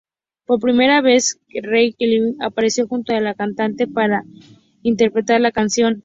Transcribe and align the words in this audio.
Por 0.47 0.59
primera 0.59 0.99
vez, 1.01 1.39
R. 1.53 1.93
Kelly 1.93 2.35
apareció 2.39 2.87
junto 2.87 3.13
a 3.13 3.19
la 3.19 3.35
cantante 3.35 3.85
para 3.85 4.23
interpretar 4.81 5.39
la 5.39 5.51
canción. 5.51 5.99